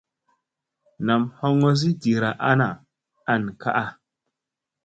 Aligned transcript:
Nam 1.05 1.21
hoŋozi 1.37 1.89
dira 2.01 2.29
ana 2.51 2.67
an 3.31 3.43
kaʼa. 3.61 3.85